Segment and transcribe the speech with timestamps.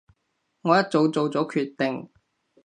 [0.63, 2.09] 我一早做咗決定